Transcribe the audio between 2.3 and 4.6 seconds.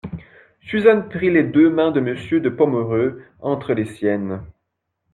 de Pomereux entre les siennes.